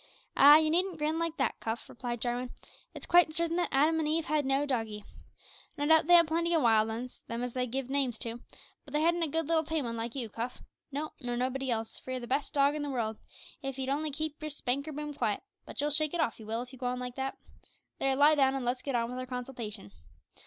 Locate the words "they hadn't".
8.95-9.21